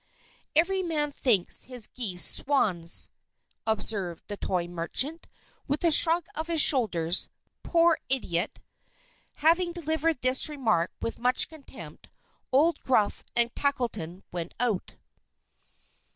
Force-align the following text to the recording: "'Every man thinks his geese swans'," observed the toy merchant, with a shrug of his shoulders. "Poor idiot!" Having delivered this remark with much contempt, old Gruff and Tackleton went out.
"'Every 0.55 0.81
man 0.81 1.11
thinks 1.11 1.65
his 1.65 1.85
geese 1.85 2.25
swans'," 2.25 3.11
observed 3.67 4.23
the 4.27 4.35
toy 4.35 4.67
merchant, 4.67 5.27
with 5.67 5.83
a 5.83 5.91
shrug 5.91 6.25
of 6.33 6.47
his 6.47 6.59
shoulders. 6.59 7.29
"Poor 7.61 7.99
idiot!" 8.09 8.59
Having 9.45 9.73
delivered 9.73 10.23
this 10.23 10.49
remark 10.49 10.91
with 11.03 11.19
much 11.19 11.47
contempt, 11.49 12.09
old 12.51 12.79
Gruff 12.81 13.23
and 13.35 13.53
Tackleton 13.55 14.23
went 14.31 14.55
out. 14.59 14.95